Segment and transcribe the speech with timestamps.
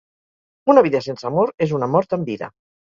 [0.75, 2.55] Una vida sense amor és una mort en vida.